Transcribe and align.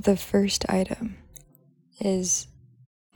The 0.00 0.16
first 0.16 0.64
item 0.66 1.18
is 2.00 2.46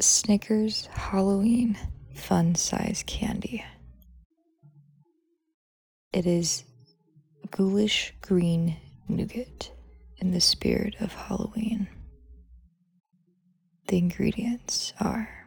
Snickers 0.03 0.85
Halloween 0.93 1.79
Fun 2.15 2.57
Size 2.57 3.03
Candy. 3.07 3.65
It 6.13 6.27
is 6.27 6.65
ghoulish 7.51 8.13
green 8.21 8.77
nougat 9.09 9.71
in 10.19 10.33
the 10.33 10.43
spirit 10.43 10.97
of 11.01 11.15
Halloween. 11.15 11.89
The 13.89 13.97
ingredients 13.97 14.93
are 15.01 15.47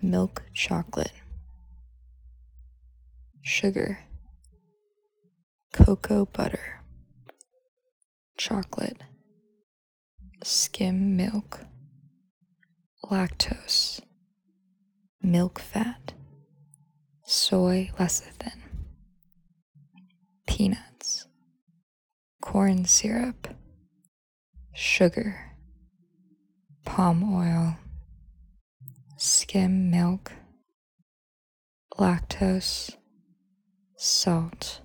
milk 0.00 0.42
chocolate, 0.54 1.12
sugar, 3.42 3.98
cocoa 5.74 6.24
butter, 6.24 6.80
chocolate, 8.38 9.02
skim 10.42 11.16
milk, 11.16 11.60
lactose, 13.10 14.00
milk 15.22 15.58
fat, 15.58 16.12
soy 17.24 17.90
lecithin, 17.98 18.60
peanuts, 20.46 21.26
corn 22.40 22.84
syrup, 22.84 23.48
sugar, 24.74 25.52
palm 26.84 27.34
oil, 27.34 27.76
skim 29.16 29.90
milk, 29.90 30.32
lactose, 31.98 32.94
salt, 33.96 34.80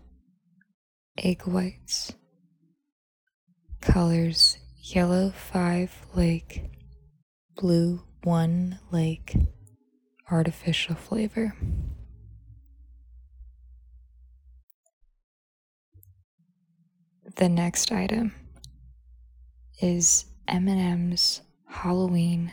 egg 1.18 1.44
whites, 1.44 2.14
colors 3.82 4.58
yellow 4.84 5.30
5 5.30 6.08
lake, 6.14 6.70
blue 7.56 8.02
1 8.24 8.80
lake, 8.92 9.36
artificial 10.30 10.96
flavor. 10.96 11.56
The 17.38 17.48
next 17.48 17.92
item 17.94 18.36
is 19.82 20.26
M&M's 20.50 21.42
Halloween 21.68 22.52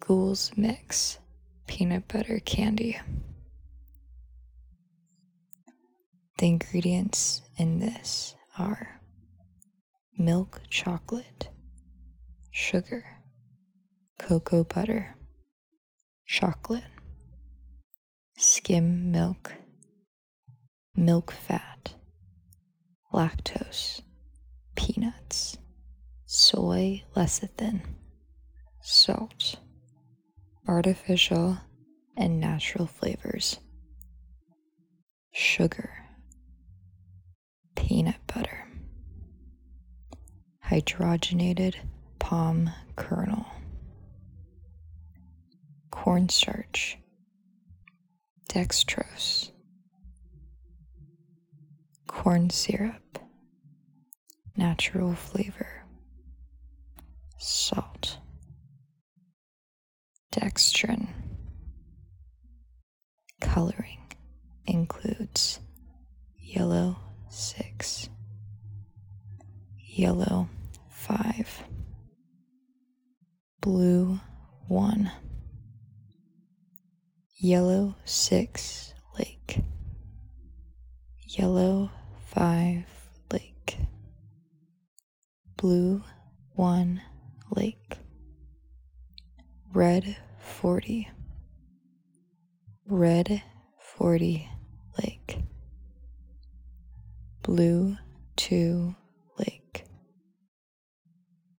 Ghouls 0.00 0.52
Mix 0.56 1.18
peanut 1.66 2.08
butter 2.08 2.40
candy. 2.44 2.98
The 6.38 6.46
ingredients 6.46 7.42
in 7.58 7.78
this 7.78 8.34
are 8.58 8.95
milk 10.18 10.60
chocolate, 10.70 11.48
sugar, 12.50 13.04
cocoa 14.18 14.64
butter, 14.64 15.14
chocolate, 16.26 16.84
skim 18.36 19.10
milk, 19.10 19.52
milk 20.96 21.32
fat, 21.32 21.94
lactose, 23.12 24.00
peanuts, 24.74 25.58
soy 26.24 27.02
lecithin, 27.14 27.80
salt, 28.80 29.56
artificial 30.66 31.58
and 32.16 32.40
natural 32.40 32.86
flavors, 32.86 33.58
sugar, 35.32 35.90
peanut 37.74 38.16
butter, 38.26 38.65
hydrogenated 40.68 41.76
palm 42.18 42.70
kernel, 42.96 43.46
cornstarch, 45.90 46.98
dextrose, 48.48 49.52
corn 52.08 52.50
syrup, 52.50 53.20
natural 54.56 55.14
flavor, 55.14 55.84
salt, 57.38 58.18
dextrin. 60.32 61.06
Coloring 63.40 64.00
includes 64.66 65.60
yellow 66.38 66.96
6, 67.30 68.08
yellow 69.78 70.48
5, 71.06 71.62
blue 73.60 74.18
1, 74.66 75.12
yellow 77.36 77.94
6 78.04 78.92
lake, 79.16 79.60
yellow 81.28 81.92
5 82.34 82.84
lake, 83.32 83.78
blue 85.56 86.02
1 86.56 87.00
lake, 87.54 87.98
red 89.72 90.16
40, 90.40 91.08
red 92.88 93.42
40 93.78 94.48
lake, 94.98 95.38
blue 97.44 97.96
2 98.34 98.86
lake, 98.88 99.05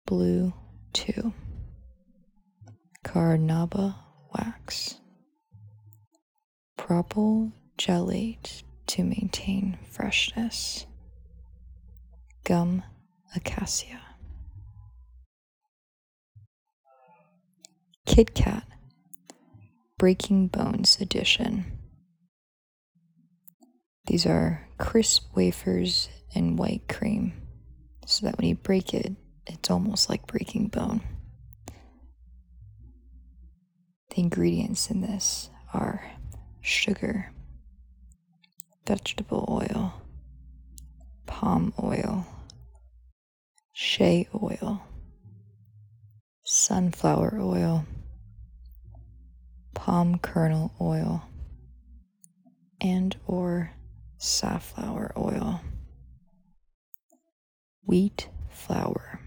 blue 0.07 0.55
2, 0.93 1.33
carnauba 3.05 3.97
wax, 4.33 4.97
propyl 6.79 7.53
gallate 7.77 8.63
to 8.87 9.03
maintain 9.03 9.77
freshness, 9.91 10.87
gum 12.45 12.85
acacia. 13.35 14.01
Kit 18.07 18.35
Kat 18.35 18.63
Breaking 19.99 20.47
Bones 20.47 20.99
Edition. 21.01 21.65
These 24.07 24.25
are 24.25 24.69
crisp 24.79 25.35
wafers 25.35 26.09
and 26.33 26.57
white 26.57 26.87
cream, 26.89 27.33
so 28.07 28.25
that 28.25 28.39
when 28.39 28.47
you 28.47 28.55
break 28.55 28.95
it, 28.95 29.17
it's 29.47 29.71
almost 29.71 30.09
like 30.09 30.27
breaking 30.27 30.69
bone. 30.69 31.01
The 34.11 34.23
ingredients 34.23 34.91
in 34.91 35.03
this 35.03 35.51
are 35.75 36.03
sugar, 36.61 37.33
vegetable 38.87 39.45
oil, 39.49 39.95
palm 41.27 41.75
oil, 41.83 42.27
shea 43.73 44.29
oil, 44.43 44.83
sunflower 46.45 47.39
oil, 47.41 47.85
palm 49.75 50.19
kernel 50.19 50.73
oil, 50.81 51.25
and 52.81 53.17
or 53.27 53.73
safflower 54.19 55.13
oil, 55.17 55.61
wheat 57.85 58.29
flour, 58.49 59.21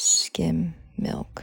skim 0.00 0.74
milk, 0.96 1.42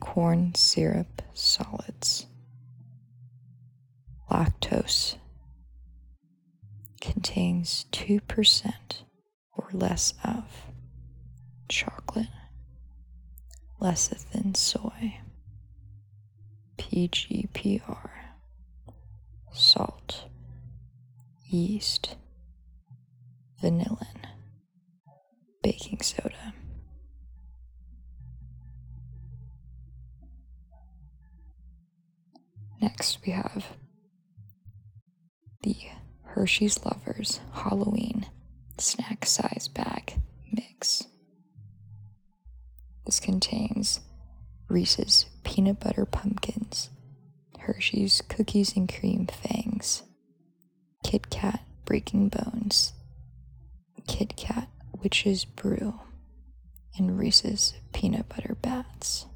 corn 0.00 0.54
syrup 0.54 1.20
solids, 1.34 2.26
lactose 4.30 5.16
contains 7.02 7.84
2% 7.92 8.72
or 9.58 9.68
less 9.74 10.14
of 10.24 10.46
chocolate, 11.68 12.28
lecithin 13.78 14.56
soy, 14.56 15.18
PGPR, 16.78 18.08
salt, 19.52 20.24
yeast, 21.44 22.16
vanillin, 23.62 24.29
baking 25.62 26.00
soda. 26.00 26.54
Next, 32.80 33.18
we 33.26 33.32
have 33.32 33.66
the 35.62 35.76
Hershey's 36.24 36.84
Lovers 36.84 37.40
Halloween 37.52 38.26
snack 38.78 39.26
size 39.26 39.68
bag 39.68 40.14
mix. 40.50 41.04
This 43.04 43.20
contains 43.20 44.00
Reese's 44.68 45.26
peanut 45.44 45.80
butter 45.80 46.06
pumpkins, 46.06 46.88
Hershey's 47.58 48.22
cookies 48.28 48.76
and 48.76 48.88
cream 48.88 49.26
fangs, 49.26 50.02
Kit 51.04 51.28
Kat 51.28 51.60
breaking 51.84 52.28
bones, 52.30 52.92
Kit 54.06 54.36
Kat 54.36 54.68
witch's 55.02 55.44
brew, 55.44 56.00
and 56.96 57.18
Reese's 57.18 57.74
peanut 57.92 58.28
butter 58.28 58.56
bats. 58.60 59.26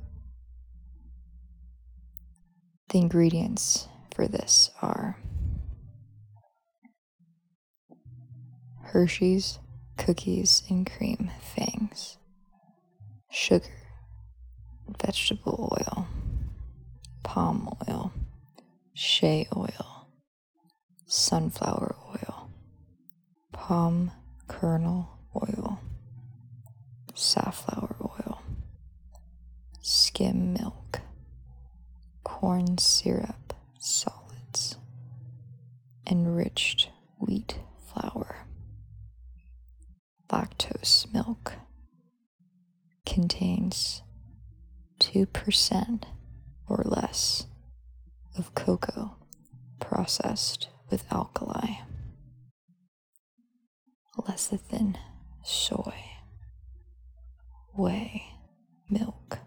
The 2.91 2.99
ingredients 2.99 3.89
for 4.15 4.29
this 4.29 4.71
are 4.83 5.19
Hershey's 8.83 9.59
cookies 9.97 10.63
and 10.69 10.89
cream 10.89 11.31
fangs, 11.41 12.19
sugar, 13.31 13.67
vegetable 15.03 15.73
oil, 15.73 16.07
palm 17.23 17.69
oil, 17.89 18.13
shea 18.93 19.49
oil, 19.57 20.09
sunflower 21.07 21.97
oil, 22.11 22.51
palm 23.53 24.13
kernel 24.47 25.14
oil, 25.37 25.81
safflower 27.15 27.97
oil, 28.03 28.43
skim 29.81 30.53
milk, 30.53 31.01
corn 32.23 32.79
syrup 32.79 33.55
solids, 33.79 34.77
enriched 36.11 36.89
wheat 37.19 37.59
flour, 37.87 38.47
lactose 40.31 41.13
milk 41.13 41.55
contains 43.07 44.03
2% 45.01 46.05
or 46.69 46.83
less 46.85 47.47
of 48.37 48.55
cocoa 48.55 49.17
processed 49.81 50.69
with 50.91 51.05
alkali, 51.13 51.79
lecithin 54.19 54.97
soy, 55.45 55.95
whey 57.75 58.25
milk, 58.89 59.41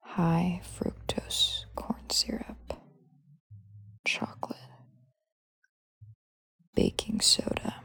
high 0.00 0.60
fructose 0.64 1.64
corn 1.74 2.08
syrup, 2.08 2.74
chocolate, 4.04 4.56
baking 6.74 7.20
soda, 7.20 7.82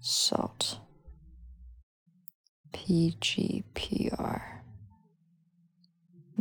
salt, 0.00 0.78
PGPR, 2.72 4.42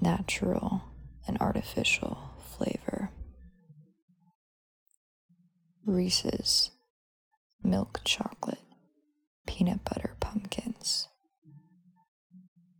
natural 0.01 0.83
and 1.27 1.37
artificial 1.39 2.17
flavor, 2.39 3.11
Reese's 5.85 6.71
milk 7.63 8.01
chocolate, 8.03 8.59
peanut 9.45 9.83
butter 9.83 10.15
pumpkins, 10.19 11.07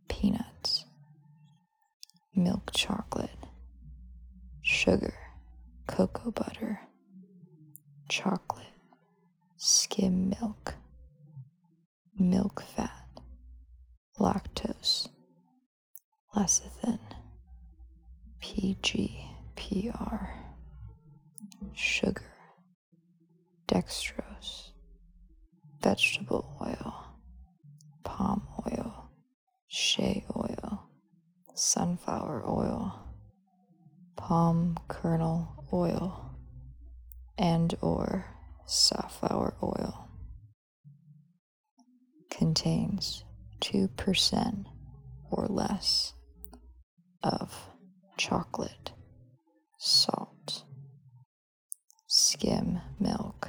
peanuts, 0.08 0.84
milk 2.34 2.70
chocolate, 2.72 3.30
sugar, 4.62 5.14
cocoa 5.86 6.30
butter, 6.30 6.80
chocolate, 8.08 8.66
skim 9.56 10.30
milk, 10.40 10.74
milk 12.18 12.62
fat, 12.62 13.06
lactose, 14.18 15.08
lecithin, 16.34 16.98
PGPR, 18.42 20.28
sugar, 21.74 22.22
dextrose, 23.68 24.19
vegetable 25.90 26.56
oil, 26.62 27.04
palm 28.04 28.46
oil, 28.64 29.10
shea 29.66 30.24
oil, 30.36 30.88
sunflower 31.56 32.44
oil, 32.46 32.94
palm 34.16 34.76
kernel 34.86 35.66
oil, 35.72 36.36
and 37.36 37.74
or 37.80 38.24
safflower 38.66 39.54
oil. 39.64 40.08
Contains 42.30 43.24
2% 43.60 44.66
or 45.32 45.46
less 45.48 46.12
of 47.24 47.52
chocolate, 48.16 48.92
salt, 49.76 50.62
skim 52.06 52.78
milk, 53.00 53.48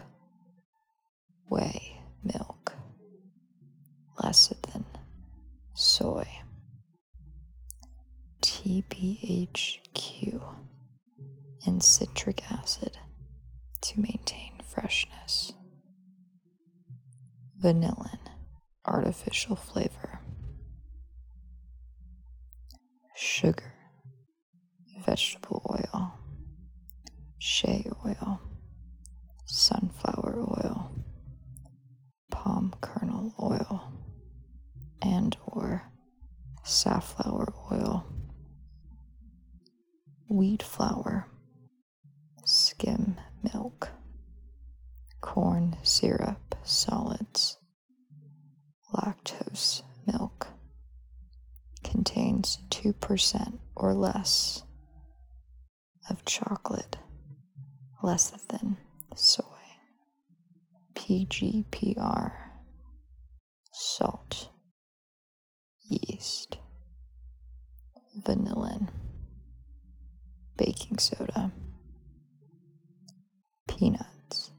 whey 1.48 1.91
milk, 2.24 2.74
less 4.24 4.54
than 4.72 4.86
soy, 5.74 6.28
TBHQ, 8.42 10.42
and 11.66 11.84
citric 11.84 12.44
acid 12.52 12.98
to 13.82 14.00
maintain 14.00 14.54
freshness. 14.68 15.54
Vanillin, 17.62 18.20
artificial 18.86 19.56
flavor. 19.56 20.20
Sugar, 23.16 23.74
vegetable 25.06 25.62
oil, 25.70 26.14
shea 27.38 27.86
oil, 28.06 28.40
sunflower 29.46 30.40
oil, 30.40 30.81
palm 32.42 32.74
kernel 32.82 33.36
oil, 33.40 33.94
and 35.00 35.38
or 35.46 35.84
safflower 36.64 37.54
oil, 37.72 38.04
wheat 40.28 40.64
flour, 40.64 41.28
skim 42.44 43.16
milk, 43.54 43.90
corn 45.22 45.78
syrup 45.84 46.56
solids, 46.64 47.60
lactose 48.92 49.84
milk 50.08 50.48
contains 51.84 52.58
2% 52.72 53.60
or 53.76 53.94
less 53.94 54.64
of 56.10 56.26
chocolate, 56.26 56.98
less 58.02 58.32
than 58.50 58.78
soy, 59.16 59.44
PGPR, 61.12 62.32
salt, 63.74 64.48
yeast, 65.90 66.58
vanillin, 68.24 68.88
baking 70.56 71.00
soda, 71.00 71.52
peanuts, 73.68 74.52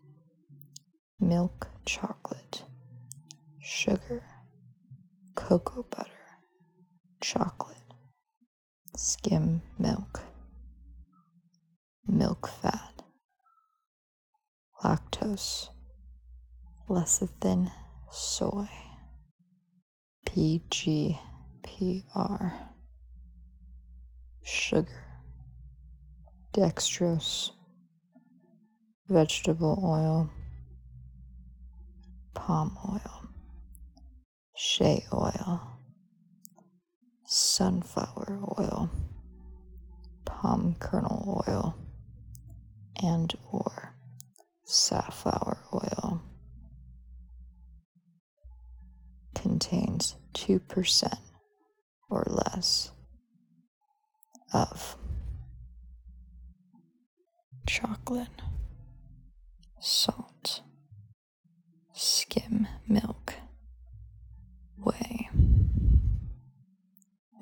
milk 1.19 1.69
chocolate, 1.87 2.65
sugar, 3.59 4.23
cocoa 5.35 5.85
butter, 5.85 6.11
chocolate, 7.23 7.95
skim 8.95 9.63
milk, 9.79 10.21
milk 12.07 12.47
fat, 12.47 13.03
lactose, 14.85 15.71
lecithin, 16.93 17.73
soy, 18.11 18.69
PGPR, 20.27 21.19
sugar, 24.43 25.05
dextrose, 26.53 27.53
vegetable 29.09 29.81
oil, 29.83 30.29
palm 32.35 32.77
oil, 32.87 33.27
shea 34.55 35.03
oil, 35.15 35.63
sunflower 37.25 38.39
oil, 38.59 38.91
palm 40.27 40.77
kernel 40.79 41.43
oil, 41.49 41.75
and 43.03 43.35
or 43.51 43.95
safflower 44.67 45.65
oil 45.73 46.21
contains 49.43 50.15
2% 50.59 51.19
or 52.11 52.25
less 52.29 52.91
of 54.53 54.97
chocolate, 57.67 58.43
salt, 59.81 60.61
skim 61.95 62.67
milk, 62.87 63.35
whey, 64.77 65.31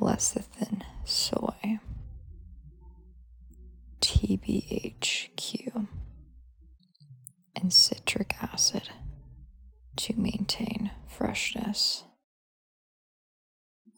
lecithin 0.00 0.82
soy, 1.04 1.80
TBHQ, 4.00 5.86
and 7.56 7.72
citric 7.72 8.36
acid 8.40 8.90
to 9.96 10.14
maintain 10.16 10.92
freshness. 11.08 12.04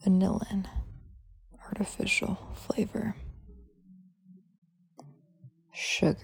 Vanillin, 0.05 0.65
artificial 1.65 2.37
flavor. 2.55 3.15
Sugar, 5.71 6.17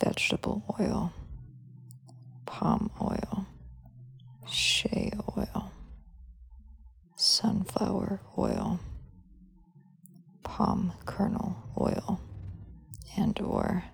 vegetable 0.00 0.64
oil, 0.80 1.12
palm 2.44 2.90
oil, 3.00 3.46
shea 4.50 5.12
oil, 5.38 5.70
sunflower 7.14 8.20
oil, 8.36 8.80
palm 10.42 10.92
kernel 11.06 11.56
oil, 11.80 12.20
and 13.16 13.40
or 13.40 13.84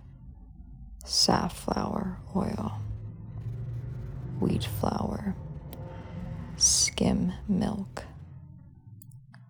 safflower 1.04 2.16
oil, 2.34 2.80
wheat 4.38 4.64
flour, 4.64 5.34
skim 6.56 7.32
milk, 7.46 8.04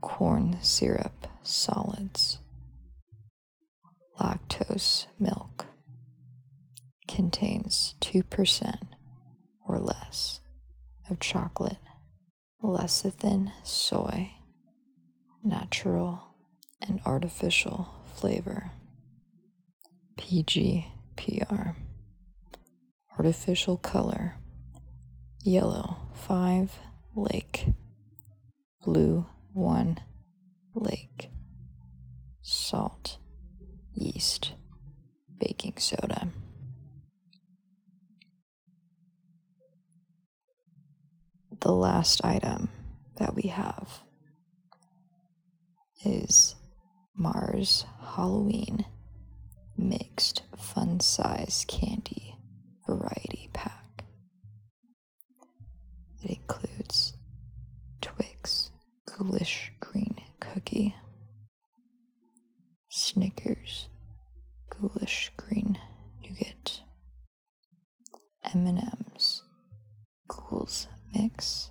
corn 0.00 0.58
syrup 0.62 1.26
solids, 1.42 2.38
lactose 4.18 5.06
milk 5.18 5.66
contains 7.08 7.94
2% 8.00 8.76
or 9.66 9.78
less 9.78 10.40
of 11.08 11.18
chocolate, 11.20 11.78
lecithin, 12.62 13.52
soy, 13.62 14.32
natural 15.42 16.34
and 16.80 17.00
artificial 17.04 17.88
flavor. 18.14 18.70
PGPR. 20.18 21.74
Artificial 23.18 23.76
color. 23.76 24.36
Yellow 25.42 25.96
5 26.14 26.78
lake. 27.14 27.66
Blue 28.84 29.26
1 29.52 29.98
lake. 30.74 31.30
Salt. 32.42 33.18
Yeast. 33.94 34.52
Baking 35.38 35.74
soda. 35.78 36.28
The 41.60 41.72
last 41.72 42.24
item 42.24 42.68
that 43.16 43.34
we 43.34 43.48
have 43.48 44.00
is 46.04 46.54
Mars 47.14 47.84
Halloween 48.00 48.86
mixed 49.76 50.42
fun 50.56 51.00
size 51.00 51.64
candy 51.68 52.34
variety 52.86 53.50
pack. 53.52 54.04
It 56.22 56.38
includes 56.38 57.14
Twix 58.00 58.70
ghoulish 59.06 59.72
green 59.80 60.16
cookie, 60.40 60.94
Snickers 62.88 63.88
ghoulish 64.70 65.30
green 65.36 65.78
nougat, 66.22 66.80
M&M's 68.54 69.42
ghouls 70.28 70.88
mix. 71.14 71.70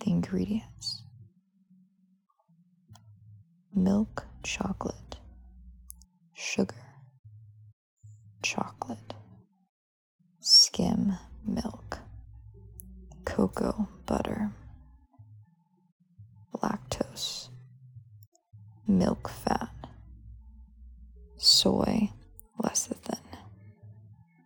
The 0.00 0.10
ingredients 0.10 1.02
milk 3.74 4.26
chocolate, 4.42 5.16
sugar, 6.34 6.74
chocolate, 8.42 9.14
skim 10.40 11.14
milk, 11.44 11.98
cocoa 13.58 13.88
butter, 14.06 14.50
lactose, 16.62 17.48
milk 18.86 19.28
fat, 19.28 19.70
soy 21.36 22.08
lecithin, 22.62 23.18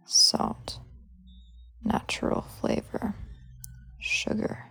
salt, 0.07 0.79
natural 1.85 2.41
flavor, 2.41 3.15
sugar, 4.01 4.65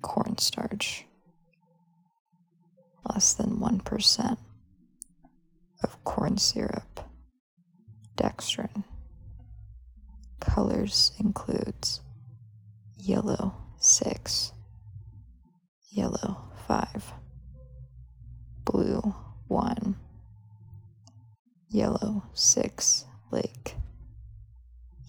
cornstarch 0.00 1.04
less 3.12 3.34
than 3.34 3.58
1% 3.58 4.38
of 5.82 6.04
corn 6.04 6.38
syrup, 6.38 7.00
dextrin. 8.16 8.84
Colors 10.40 11.12
includes 11.18 12.00
yellow 13.08 13.54
6, 13.78 14.52
yellow 15.90 16.36
5, 16.66 17.12
blue 18.66 19.14
1, 19.46 19.96
yellow 21.70 22.22
6 22.34 23.06
lake, 23.30 23.76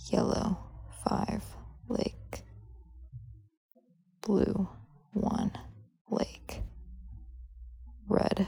yellow 0.10 0.58
5 1.10 1.44
lake, 1.90 2.44
blue 4.22 4.70
1 5.12 5.52
lake. 6.10 6.62
Red 8.08 8.48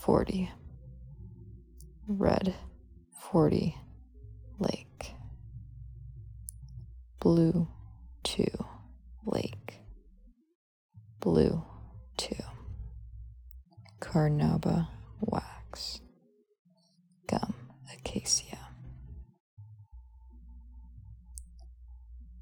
40 0.00 0.50
red 2.06 2.54
40 3.18 3.74
lake 4.58 5.14
blue 7.20 7.66
2 8.24 8.44
lake 9.26 9.80
blue 11.20 11.62
2 12.16 12.34
carnauba 14.00 14.88
wax 15.20 16.00
gum 17.28 17.54
acacia 17.94 18.58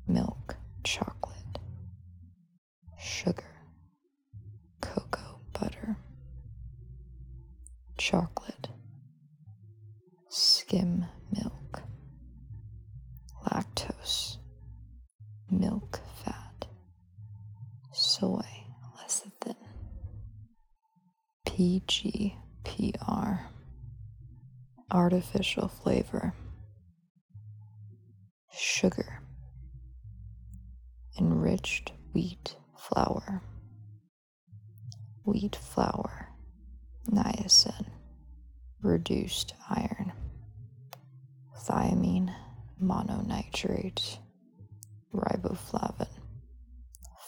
milk 0.06 0.56
chocolate 0.84 1.58
sugar 2.98 3.56
cocoa 4.80 5.38
butter 5.52 5.96
chocolate, 7.98 8.68
skim 10.30 11.04
milk, 11.32 11.82
lactose, 13.44 14.38
milk 15.50 16.00
fat, 16.24 16.66
soy 17.92 18.64
lecithin, 18.96 19.56
PGPR, 21.58 23.40
artificial 24.92 25.66
flavor, 25.66 26.32
sugar, 28.52 29.22
enriched 31.18 31.90
wheat 32.12 32.54
flour, 32.78 33.42
wheat 35.24 35.56
flour, 35.56 36.28
niacin. 37.10 37.86
Reduced 38.80 39.54
iron, 39.68 40.12
thiamine 41.66 42.32
mononitrate, 42.80 44.18
riboflavin, 45.12 46.06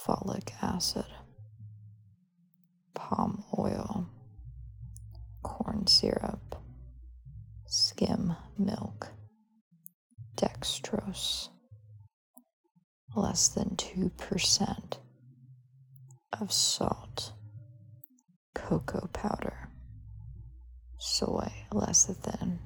folic 0.06 0.50
acid, 0.62 1.06
palm 2.94 3.42
oil, 3.58 4.06
syrup, 5.90 6.54
skim 7.66 8.36
milk, 8.56 9.08
dextrose, 10.36 11.48
less 13.16 13.48
than 13.48 13.70
2% 13.70 14.98
of 16.40 16.52
salt, 16.52 17.32
cocoa 18.54 19.08
powder 19.12 19.68
soy 20.96 21.50
lecithin, 21.72 22.58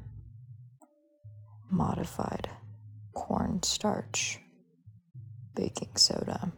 modified 1.70 2.50
corn 3.14 3.62
starch, 3.62 4.38
baking 5.54 5.96
soda, 5.96 6.52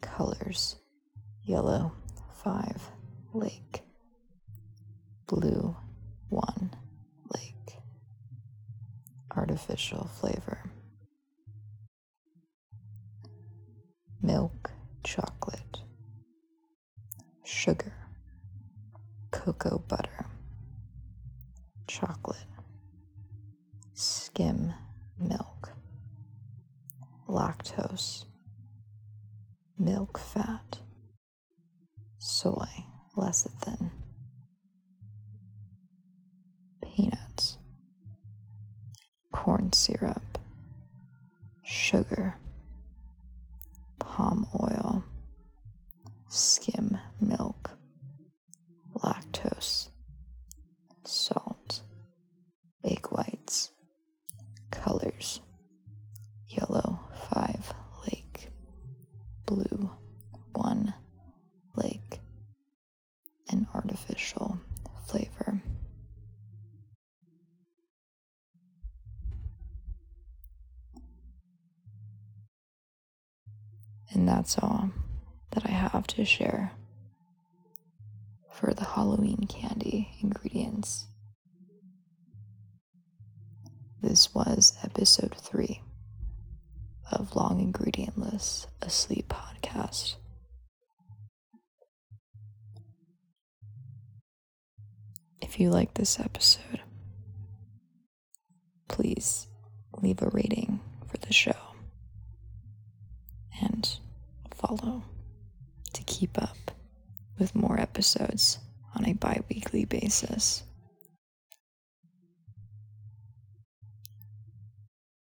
colors 0.00 0.76
yellow 1.42 1.90
5 2.44 2.90
lake, 3.34 3.85
blue 5.26 5.76
1 6.28 6.70
lake, 7.34 7.78
artificial 9.36 10.08
flavor, 10.20 10.58
milk 14.22 14.70
chocolate, 15.04 15.78
sugar 17.44 17.92
cocoa 19.30 19.78
butter, 19.78 20.26
chocolate, 21.86 22.38
skim 23.94 24.72
milk, 25.18 25.70
lactose, 27.28 28.24
milk 29.78 30.18
fat, 30.18 30.80
soy, 32.18 32.84
lecithin, 33.16 33.90
peanuts, 36.82 37.58
corn 39.46 39.72
syrup, 39.72 40.38
sugar, 41.62 42.34
palm 44.00 44.44
oil, 44.60 45.04
skim 46.28 46.98
milk, 47.20 47.70
lactose, 49.04 49.90
salt, 51.04 51.82
egg 52.82 53.06
whites, 53.12 53.70
colors, 54.72 55.40
yellow 56.48 56.98
5 57.30 57.72
lake, 58.08 58.48
blue 59.46 59.88
1 60.54 60.92
lake, 61.76 62.18
and 63.48 63.68
artificial 63.72 64.58
flavor. 65.06 65.62
And 74.12 74.28
that's 74.28 74.58
all 74.58 74.90
that 75.50 75.66
I 75.66 75.70
have 75.70 76.06
to 76.08 76.24
share 76.24 76.72
for 78.52 78.72
the 78.72 78.84
Halloween 78.84 79.46
candy 79.48 80.10
ingredients. 80.22 81.06
This 84.02 84.34
was 84.34 84.76
episode 84.82 85.34
three 85.36 85.82
of 87.10 87.36
Long 87.36 87.60
Ingredient 87.60 88.18
List, 88.18 88.68
a 88.82 88.90
sleep 88.90 89.28
podcast. 89.28 90.16
If 95.40 95.60
you 95.60 95.70
like 95.70 95.94
this 95.94 96.18
episode, 96.18 96.80
please 98.88 99.46
leave 100.00 100.22
a 100.22 100.28
rating 100.28 100.80
for 101.08 101.18
the 101.18 101.32
show 101.32 101.75
follow 104.66 105.02
to 105.92 106.02
keep 106.04 106.40
up 106.42 106.70
with 107.38 107.54
more 107.54 107.78
episodes 107.78 108.58
on 108.94 109.04
a 109.04 109.12
bi 109.12 109.40
weekly 109.48 109.84
basis. 109.84 110.62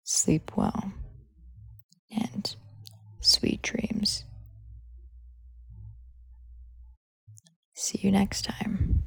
Sleep 0.03 0.51
well 0.55 0.93
and 2.11 2.55
sweet 3.19 3.61
dreams. 3.61 4.23
See 7.73 7.99
you 8.01 8.11
next 8.11 8.43
time. 8.45 9.02